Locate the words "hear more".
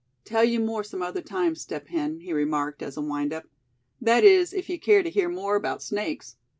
5.11-5.55